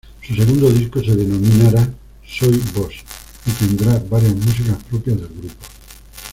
Su 0.23 0.33
segundo 0.33 0.67
disco 0.71 0.99
se 1.03 1.15
denominará 1.15 1.87
""Soy 2.25 2.59
Vos"", 2.73 2.91
y 3.45 3.51
tendrá 3.51 3.99
varias 4.09 4.33
músicas 4.33 4.81
propias 4.85 5.17
del 5.17 5.27
grupo. 5.29 5.67